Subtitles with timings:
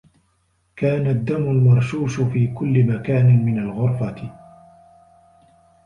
[0.75, 4.33] كان الدّم المرشوش في كلّ مكان من الغرفة.